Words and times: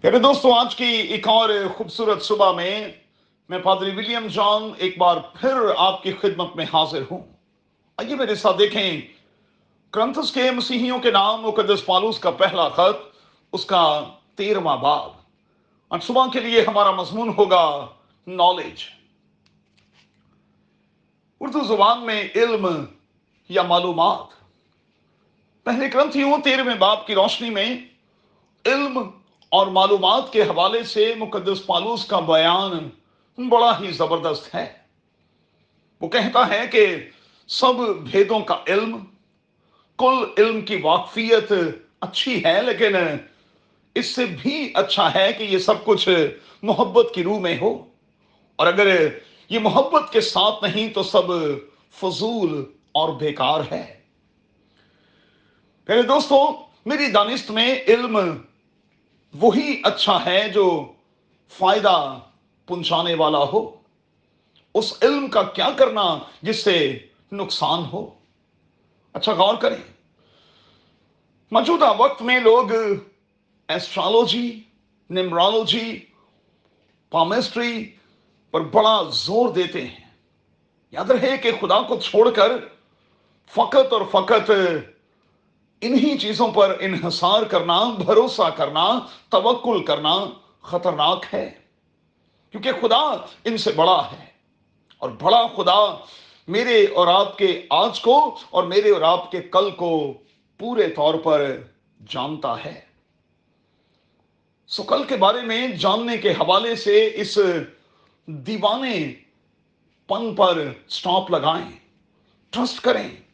پیارے 0.00 0.18
دوستوں 0.18 0.52
آج 0.58 0.76
کی 0.76 0.84
ایک 0.84 1.28
اور 1.28 1.48
خوبصورت 1.76 2.22
صبح 2.22 2.52
میں 2.52 2.88
میں 3.48 3.58
پادری 3.58 3.90
ولیم 3.90 4.26
جان 4.26 4.72
ایک 4.76 4.98
بار 4.98 5.16
پھر 5.16 5.52
آپ 5.76 6.02
کی 6.02 6.12
خدمت 6.12 6.56
میں 6.56 6.64
حاضر 6.64 7.02
ہوں۔ 7.10 7.22
آئیے 7.96 8.14
میرے 8.14 8.34
ساتھ 8.34 8.58
دیکھیں 8.58 9.00
کرنتھس 9.90 10.32
کے 10.32 10.50
مسیحیوں 10.50 10.98
کے 10.98 11.10
نام، 11.10 11.42
مقدس 11.42 11.86
پالوس 11.86 12.18
کا 12.18 12.30
پہلا 12.30 12.68
خط، 12.68 13.16
اس 13.52 13.64
کا 13.64 14.04
تیرواں 14.34 14.76
باب۔ 14.76 15.10
آج 15.90 16.02
صبح 16.02 16.26
کے 16.32 16.40
لیے 16.40 16.64
ہمارا 16.68 16.90
مضمون 16.90 17.28
ہوگا 17.38 17.86
نالج 18.26 18.84
اردو 21.40 21.60
زبان 21.60 22.06
میں 22.06 22.28
علم 22.34 22.84
یا 23.48 23.62
معلومات۔ 23.62 24.26
پہلے 25.64 25.86
گرنتھیوں 25.94 26.38
تیرہویں 26.44 26.74
باب 26.74 27.06
کی 27.06 27.14
روشنی 27.14 27.50
میں 27.50 27.76
علم 28.66 29.10
اور 29.48 29.66
معلومات 29.66 30.32
کے 30.32 30.42
حوالے 30.42 30.82
سے 30.82 31.14
مقدس 31.18 31.66
پالوس 31.66 32.04
کا 32.04 32.20
بیان 32.20 32.88
بڑا 33.48 33.80
ہی 33.80 33.92
زبردست 33.92 34.54
ہے۔ 34.54 34.72
وہ 36.00 36.08
کہتا 36.08 36.48
ہے 36.48 36.66
کہ 36.66 36.96
سب 37.48 37.74
بھیدوں 38.02 38.40
کا 38.40 38.58
علم، 38.66 38.98
کل 39.98 40.24
علم 40.38 40.60
کی 40.60 40.76
واقفیت 40.76 41.52
اچھی 42.00 42.44
ہے، 42.44 42.62
لیکن 42.62 42.96
اس 43.94 44.06
سے 44.06 44.24
بھی 44.24 44.72
اچھا 44.74 45.14
ہے 45.14 45.32
کہ 45.32 45.42
یہ 45.42 45.58
سب 45.58 45.84
کچھ 45.84 46.08
محبت 46.62 47.06
کی 47.14 47.22
روح 47.22 47.38
میں 47.38 47.58
ہو۔ 47.60 47.86
اور 48.56 48.66
اگر 48.66 49.08
یہ 49.48 49.58
محبت 49.58 50.12
کے 50.12 50.20
ساتھ 50.20 50.64
نہیں 50.64 50.88
تو 50.88 51.02
سب 51.02 51.22
فضول 51.94 52.64
اور 52.92 53.12
بیکار 53.12 53.60
ہے۔ 53.72 54.00
پہلے 55.84 56.02
دوستوں 56.02 56.52
میری 56.86 57.10
دانست 57.10 57.50
میں 57.50 57.80
علم 57.88 58.20
وہی 59.34 59.80
اچھا 59.84 60.24
ہے 60.26 60.48
جو 60.48 60.92
فائدہ 61.48 62.18
پہنچانے 62.66 63.14
والا 63.14 63.38
ہو۔ 63.38 63.76
اس 64.74 64.94
علم 65.02 65.28
کا 65.28 65.42
کیا 65.42 65.70
کرنا 65.76 66.18
جس 66.42 66.64
سے 66.64 66.98
نقصان 67.32 67.84
ہو؟ 67.92 68.14
اچھا 69.12 69.32
غور 69.32 69.54
کریں۔ 69.54 69.92
موجودہ 71.50 71.94
وقت 71.98 72.22
میں 72.22 72.40
لوگ 72.40 72.72
ایسٹرالوجی 73.68 74.60
نمرالوجی 75.10 76.04
پامسٹری 77.10 77.90
پر 78.50 78.60
بڑا 78.60 79.02
زور 79.10 79.48
دیتے 79.48 79.86
ہیں۔ 79.86 80.10
یاد 80.90 81.10
رہے 81.10 81.36
کہ 81.36 81.50
خدا 81.60 81.82
کو 81.82 82.00
چھوڑ 82.00 82.30
کر 82.30 82.52
فقط 83.50 83.92
اور 83.92 84.02
فقط 84.10 84.50
انہی 85.80 86.18
چیزوں 86.18 86.48
پر 86.48 86.76
انحصار 86.80 87.42
کرنا، 87.42 87.84
بھروسہ 87.84 88.50
کرنا، 88.56 88.98
توکل 89.28 89.84
کرنا 89.84 90.14
خطرناک 90.62 91.24
ہے۔ 91.32 91.54
کیونکہ 92.50 92.72
خدا 92.80 93.26
ان 93.44 93.56
سے 93.56 93.72
بڑا 93.72 94.10
ہے۔ 94.12 94.26
اور 94.98 95.10
بڑا 95.10 95.46
خدا 95.56 96.04
میرے 96.48 96.86
اور 96.94 97.06
آپ 97.06 97.38
کے 97.38 97.66
آج 97.70 98.00
کو 98.00 98.38
اور 98.50 98.62
میرے 98.62 98.90
اور 98.90 99.02
آپ 99.02 99.30
کے 99.30 99.40
کل 99.40 99.70
کو 99.70 100.12
پورے 100.58 100.88
طور 100.88 101.14
پر 101.14 101.60
جانتا 102.08 102.64
ہے۔ 102.64 102.80
سو 104.66 104.82
کل 104.82 105.04
کے 105.04 105.16
بارے 105.16 105.40
میں 105.40 105.68
جاننے 105.68 106.16
کے 106.16 106.30
حوالے 106.30 106.76
سے 106.76 107.10
اس 107.14 107.38
دیوانے 108.26 109.12
پن 110.06 110.34
پر 110.34 110.72
سٹاپ 110.88 111.30
لگائیں۔ 111.30 111.78
ٹرسٹ 112.50 112.80
کریں۔ 112.80 113.27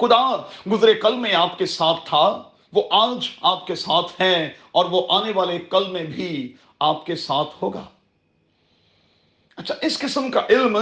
خدا 0.00 0.36
گزرے 0.70 0.94
کل 0.94 1.14
میں 1.14 1.34
آپ 1.34 1.58
کے 1.58 1.66
ساتھ 1.66 2.08
تھا، 2.08 2.42
وہ 2.72 2.82
آج 2.90 3.28
آپ 3.42 3.66
کے 3.66 3.74
ساتھ 3.74 4.20
ہے 4.20 4.52
اور 4.72 4.84
وہ 4.84 5.06
آنے 5.08 5.32
والے 5.34 5.58
کل 5.58 5.88
میں 5.88 6.04
بھی 6.04 6.56
آپ 6.80 7.06
کے 7.06 7.16
ساتھ 7.16 7.48
ہوگا۔ 7.62 7.84
اچھا 9.56 9.74
اس 9.80 9.98
قسم 9.98 10.30
کا 10.30 10.40
علم 10.50 10.78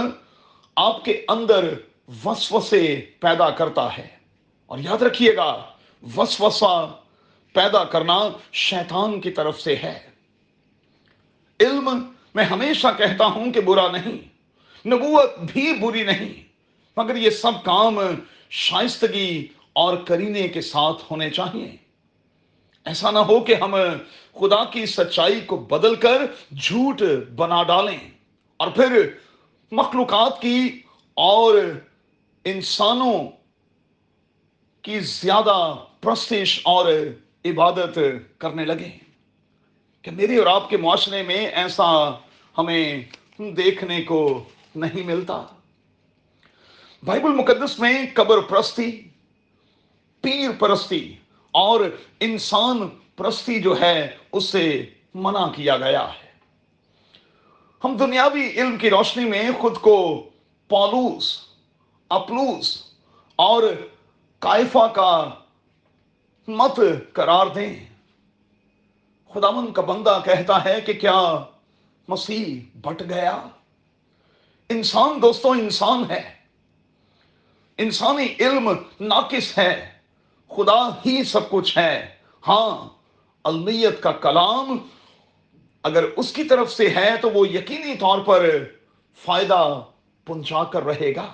آپ 0.75 1.05
کے 1.05 1.25
اندر 1.27 1.73
وسوسے 2.25 3.05
پیدا 3.19 3.49
کرتا 3.49 3.97
ہے۔ 3.97 4.07
اور 4.65 4.79
یاد 4.79 5.01
رکھیے 5.01 5.35
گا 5.35 5.63
وسوسا 6.17 6.85
پیدا 7.53 7.83
کرنا 7.83 8.19
شیطان 8.53 9.21
کی 9.21 9.31
طرف 9.31 9.61
سے 9.61 9.75
ہے۔ 9.75 9.99
علم 11.59 12.13
میں 12.35 12.43
ہمیشہ 12.43 12.87
کہتا 12.97 13.25
ہوں 13.25 13.53
کہ 13.53 13.61
برا 13.61 13.91
نہیں، 13.91 14.17
نبوت 14.87 15.39
بھی 15.39 15.73
بری 15.73 16.03
نہیں۔ 16.03 16.50
مگر 16.97 17.15
یہ 17.15 17.29
سب 17.29 17.51
کام 17.63 17.99
شائستگی 18.49 19.47
اور 19.73 19.97
کرینے 19.97 20.47
کے 20.47 20.61
ساتھ 20.61 21.03
ہونے 21.11 21.29
چاہیے۔ 21.29 21.75
ایسا 22.85 23.11
نہ 23.11 23.19
ہو 23.19 23.39
کہ 23.39 23.55
ہم 23.55 23.75
خدا 24.33 24.63
کی 24.63 24.85
سچائی 24.85 25.41
کو 25.41 25.57
بدل 25.57 25.95
کر 25.95 26.21
جھوٹ 26.51 27.01
بنا 27.35 27.63
ڈالیں 27.63 28.11
اور 28.57 28.67
پھر 28.67 29.09
مخلوقات 29.71 30.41
کی 30.41 30.81
اور 31.13 31.55
انسانوں 32.43 33.29
کی 34.81 34.99
زیادہ 34.99 35.75
پرستش 36.01 36.59
اور 36.63 36.85
عبادت 37.45 37.99
کرنے 38.37 38.65
لگے 38.65 38.97
کہ 40.01 40.11
میرے 40.11 40.37
اور 40.37 40.47
آپ 40.47 40.69
کے 40.69 40.77
معاشرے 40.77 41.23
میں 41.23 41.47
ایسا 41.47 42.09
ہمیں 42.57 43.03
دیکھنے 43.39 44.01
کو 44.01 44.43
نہیں 44.75 45.03
ملتا۔ 45.03 45.45
بائبل 47.05 47.29
مقدس 47.29 47.79
میں 47.79 48.05
قبر 48.13 48.39
پرستی، 48.39 49.09
پیر 50.21 50.49
پرستی 50.59 51.15
اور 51.51 51.79
انسان 52.19 52.89
پرستی 53.15 53.61
جو 53.61 53.81
ہے، 53.81 54.17
اس 54.31 54.45
سے 54.45 54.85
منع 55.13 55.47
کیا 55.47 55.77
گیا 55.77 56.07
ہے۔ 56.07 56.31
ہم 57.83 57.97
دنیاوی 57.97 58.51
علم 58.51 58.77
کی 58.77 58.89
روشنی 58.89 59.25
میں 59.25 59.49
خود 59.59 59.77
کو 59.77 60.29
پالوس 60.67 61.39
اپلوس 62.09 62.83
اور 63.35 63.63
کائفا 64.39 64.87
کا 64.87 65.29
مت 66.47 66.79
قرار 67.13 67.47
دیں۔ 67.47 67.85
خدامن 69.33 69.73
کا 69.73 69.81
بندہ 69.81 70.21
کہتا 70.25 70.65
ہے 70.65 70.81
کہ 70.81 70.93
کیا 70.93 71.43
مسیح 72.07 72.77
بٹ 72.77 73.01
گیا؟ 73.09 73.47
انسان 74.69 75.21
دوستوں 75.21 75.51
انسان 75.51 76.03
ہے۔ 76.09 76.40
انسانی 77.81 78.27
علم 78.39 78.71
ناقص 78.99 79.57
ہے۔ 79.57 79.89
خدا 80.49 80.89
ہی 80.89 81.23
سب 81.23 81.49
کچھ 81.49 81.77
ہے۔ 81.77 82.07
ہاں 82.47 82.89
المیت 83.43 84.03
کا 84.03 84.11
کلام 84.11 84.77
اگر 85.83 86.03
اس 86.03 86.33
کی 86.33 86.43
طرف 86.43 86.71
سے 86.71 86.89
ہے 86.89 87.09
تو 87.21 87.29
وہ 87.29 87.47
یقینی 87.47 87.95
طور 87.95 88.19
پر 88.19 88.63
فائدہ 89.25 89.81
پہنچا 90.25 90.63
کر 90.63 90.83
رہے 90.83 91.15
گا۔ 91.15 91.31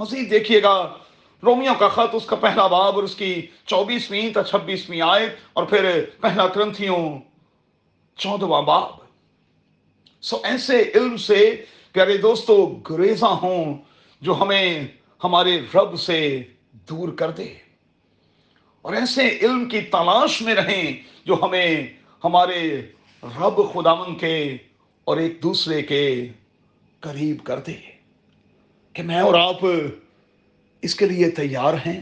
مزید 0.00 0.30
دیکھیے 0.30 0.62
گا 0.62 0.94
رومیو 1.42 1.72
کا 1.78 1.88
خط، 1.88 2.10
اس 2.12 2.26
کا 2.26 2.36
پہلا 2.36 2.66
باب 2.66 2.94
اور 2.94 3.02
اس 3.02 3.14
کی 3.14 3.46
چوبیسویں 3.66 4.32
تا 4.32 4.42
چھبیسویں 4.42 5.00
آئے 5.00 5.36
اور 5.52 5.64
پھر 5.64 6.04
پہلا 6.20 6.48
کرنتھیوں 6.48 7.18
چودواں 8.16 8.62
باب۔ 8.62 8.90
سو 10.20 10.38
ایسے 10.42 10.82
علم 10.94 11.16
سے 11.16 11.64
پیارے 11.92 12.16
دوستو، 12.16 12.66
گریزاں 12.66 13.34
ہوں 13.42 13.78
جو 14.20 14.34
ہمیں 14.40 14.86
ہمارے 15.24 15.60
رب 15.74 16.00
سے 16.00 16.42
دور 16.72 17.08
کر 17.08 17.30
دے۔ 17.30 17.54
اور 18.82 18.94
ایسے 18.94 19.28
علم 19.28 19.68
کی 19.68 19.80
تلاش 19.80 20.42
میں 20.42 20.54
رہیں 20.54 21.02
جو 21.24 21.34
ہمیں 21.42 21.86
ہمارے 22.24 22.82
رب 23.22 23.72
خدامن 23.72 24.18
کے 24.18 24.56
اور 25.04 25.16
ایک 25.16 25.42
دوسرے 25.42 25.82
کے 25.82 26.28
قریب 27.00 27.44
کر 27.44 27.58
دے۔ 27.58 27.76
کہ 28.92 29.02
میں 29.02 29.20
اور 29.20 29.34
آپ 29.34 29.56
اس 30.82 30.94
کے 30.94 31.06
لیے 31.06 31.30
تیار 31.30 31.74
ہیں۔ 31.74 32.00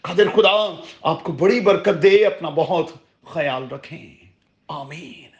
قدر 0.00 0.28
خدا، 0.28 0.82
آپ 1.02 1.22
کو 1.22 1.32
بڑی 1.32 1.60
برکت 1.60 2.02
دے، 2.02 2.26
اپنا 2.26 2.48
بہت 2.48 2.90
خیال 3.24 3.68
رکھیں۔ 3.68 4.14
آمین۔ 4.68 5.33